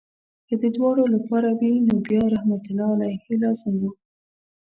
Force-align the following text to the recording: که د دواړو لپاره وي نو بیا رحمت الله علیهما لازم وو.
که 0.47 0.55
د 0.61 0.63
دواړو 0.75 1.03
لپاره 1.15 1.49
وي 1.59 1.73
نو 1.87 1.95
بیا 2.09 2.23
رحمت 2.33 2.63
الله 2.69 2.89
علیهما 2.97 3.33
لازم 3.43 3.73
وو. 3.81 3.91